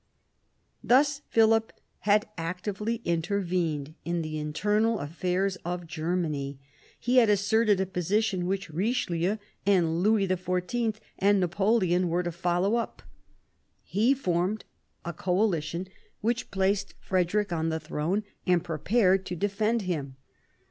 [0.83, 6.59] Thus Philip had actively intervened in the internal affairs of Germany.
[6.99, 9.37] He asserted a position which Eichelieu
[9.67, 10.95] and Louis XIV.
[11.19, 13.03] and Napoleon were to follow up.
[13.83, 14.65] He formed
[15.05, 15.87] a coalition
[16.21, 20.15] which placed Frederic on the throne, and prepared to defend him.